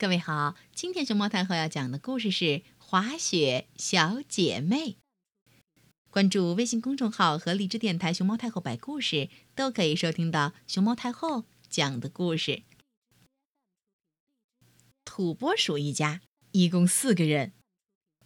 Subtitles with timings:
[0.00, 2.44] 各位好，今天熊猫太后要讲的故事是
[2.78, 4.76] 《滑雪小姐妹》。
[6.08, 12.62] 关注微信公众号和荔枝电台“熊猫太后摆故事”，都可以收听到熊猫太后讲的故事。
[15.04, 16.22] 土拨鼠一家
[16.52, 17.52] 一共四个人，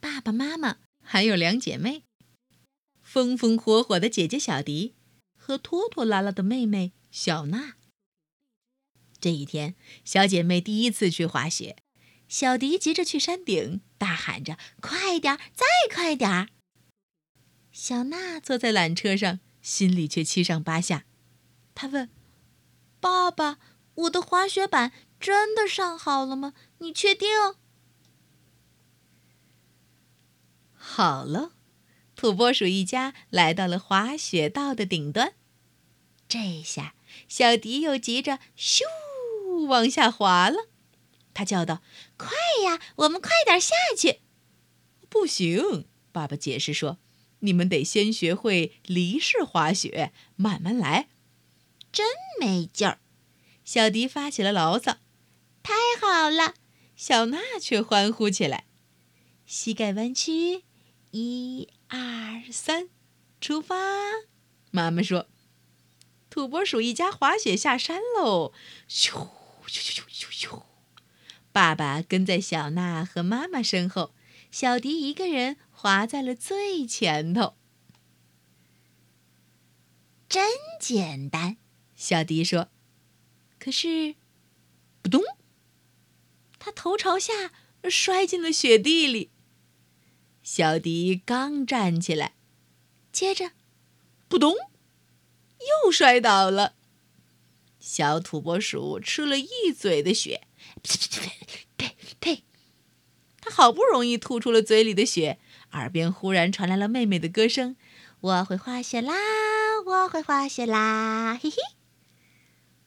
[0.01, 2.05] 爸爸妈妈还有两姐妹，
[3.03, 4.95] 风风火火的姐姐小迪
[5.37, 7.75] 和拖拖拉拉的妹妹小娜。
[9.25, 11.79] 这一天，小姐妹第一次去滑雪，
[12.29, 16.49] 小迪急着去山顶，大喊着：“快点，再快点儿！”
[17.73, 21.07] 小娜坐在缆车上，心里却七上八下。
[21.75, 22.11] 她问
[23.01, 23.59] ：“爸爸，
[23.95, 26.53] 我的滑雪板真的上好了吗？
[26.81, 27.31] 你确定？”
[30.77, 31.53] 好了，
[32.15, 35.33] 土拨鼠一家来到了滑雪道的顶端。
[36.29, 36.95] 这下，
[37.27, 38.83] 小迪又急着咻。
[39.67, 40.69] 往下滑了，
[41.33, 41.83] 他叫道
[42.17, 42.29] ：“快
[42.65, 44.21] 呀，我们快点下去！”
[45.09, 46.99] 不行，爸爸解释说
[47.41, 51.09] ：“你们得先学会离式滑雪，慢慢来。”
[51.93, 52.07] 真
[52.41, 52.99] 没劲儿！
[53.65, 54.99] 小迪发起了牢骚。
[55.63, 56.55] 太好了，
[56.97, 58.67] 小娜却欢呼起来。
[59.47, 60.65] 膝盖弯曲，
[61.13, 62.89] 一二三，
[63.41, 63.77] 出发！
[64.71, 65.29] 妈妈说
[66.29, 68.53] ：“土拨鼠一家滑雪下山喽！”
[68.91, 69.29] 咻。
[69.69, 70.63] 咻咻咻咻咻！
[71.53, 74.15] 爸爸跟在小娜和妈妈身后，
[74.51, 77.55] 小迪一个人滑在了最前头。
[80.29, 81.59] 真简单，
[81.95, 82.69] 小迪说。
[83.59, 84.17] 可是，
[85.01, 85.23] 扑通！
[86.59, 87.53] 他头朝下
[87.89, 89.31] 摔进了雪地里。
[90.43, 92.35] 小迪刚站起来，
[93.13, 93.53] 接着，
[94.29, 94.55] 扑通，
[95.85, 96.75] 又摔倒了。
[97.85, 100.47] 小土拨鼠吃了一嘴的雪，
[100.83, 101.31] 呸呸
[101.77, 102.45] 呸呸呸！
[103.43, 105.39] 他好不容易吐出了嘴里的雪，
[105.73, 107.77] 耳边忽然传来了妹妹的歌声
[108.21, 109.13] ：“我会滑雪啦，
[109.85, 111.57] 我会滑雪啦，嘿嘿！”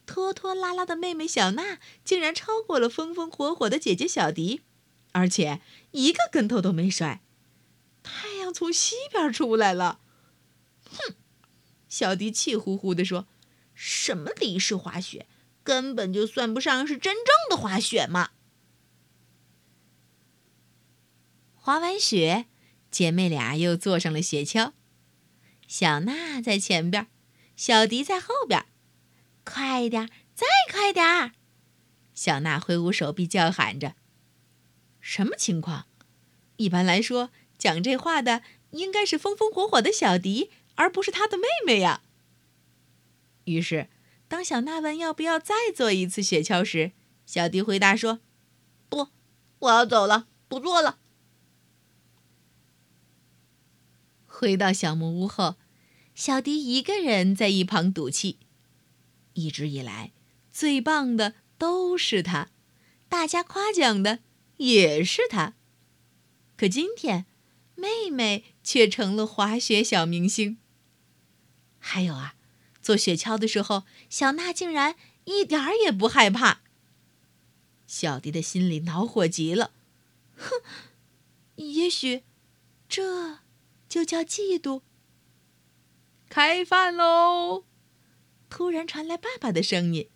[0.04, 4.62] 拖拖拉拉的妹妹小娜竟然超过了风风火火的姐姐小迪，
[5.12, 5.60] 而且
[5.92, 7.22] 一个跟头都没摔。
[8.02, 10.00] 太阳从西边出来了，
[10.90, 11.14] 哼！
[11.88, 13.28] 小迪气呼呼地说。
[13.80, 15.28] 什么离式滑雪，
[15.62, 18.30] 根本就算不上是真正的滑雪嘛！
[21.54, 22.46] 滑完雪，
[22.90, 24.72] 姐妹俩又坐上了雪橇，
[25.68, 27.06] 小娜在前边，
[27.54, 28.66] 小迪在后边。
[29.44, 31.32] 快点，再快点！
[32.12, 33.94] 小娜挥舞手臂叫喊着
[35.00, 35.86] ：“什么情况？
[36.56, 42.02] 一般来说，讲这话的应该是风风火火的小迪，而不是他的妹妹呀。”
[43.48, 43.88] 于是，
[44.28, 46.92] 当小娜问要不要再坐一次雪橇时，
[47.26, 48.20] 小迪回答说
[48.88, 49.08] ：“不，
[49.60, 50.98] 我要走了，不坐了。”
[54.26, 55.56] 回到小木屋后，
[56.14, 58.38] 小迪一个人在一旁赌气。
[59.34, 60.12] 一直以来，
[60.50, 62.50] 最棒的都是他，
[63.08, 64.20] 大家夸奖的
[64.58, 65.54] 也是他。
[66.56, 67.26] 可今天，
[67.74, 70.58] 妹妹却成了滑雪小明星。
[71.78, 72.34] 还有啊。
[72.88, 76.62] 坐雪橇的时候，小娜竟然一点儿也不害怕。
[77.86, 79.72] 小迪的心里恼火极了，
[80.34, 80.62] 哼，
[81.56, 82.24] 也许
[82.88, 83.40] 这
[83.90, 84.80] 就叫嫉妒。
[86.30, 87.64] 开饭喽！
[88.48, 90.08] 突然传来爸爸的声音，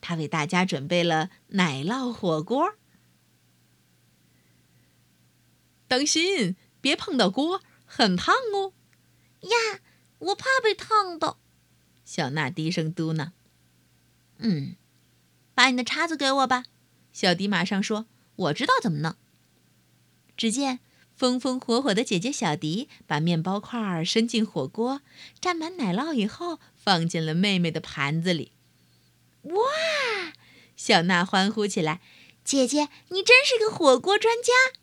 [0.00, 2.76] 他为大家准备了奶酪火锅。
[5.86, 8.72] 当心，别碰到锅，很烫哦。
[9.42, 9.80] 呀，
[10.20, 11.38] 我怕被烫到。
[12.06, 13.32] 小娜低声嘟囔
[14.38, 14.76] ：“嗯，
[15.54, 16.64] 把你的叉子给我吧。”
[17.12, 18.06] 小迪马上说
[18.36, 19.16] ：“我知道怎么弄。”
[20.36, 20.78] 只见
[21.14, 25.02] 风风火火的姐姐小迪把面包块儿伸进火锅，
[25.40, 28.52] 蘸满奶酪以后，放进了妹妹的盘子里。
[29.42, 29.54] 哇！
[30.76, 32.00] 小娜欢呼起来
[32.44, 34.78] ：“姐姐，你真是个火锅专家！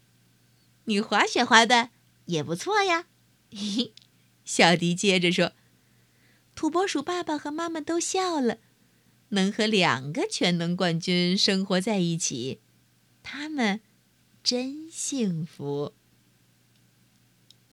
[0.86, 1.92] 你滑雪滑的
[2.25, 3.06] 也不错呀。”
[3.50, 3.94] 嘿嘿，
[4.44, 5.53] 小迪接着说。
[6.55, 8.59] 土拨鼠爸爸和妈妈都笑了，
[9.29, 12.61] 能和两个全能冠军生活在一起，
[13.21, 13.81] 他们
[14.44, 15.94] 真幸福。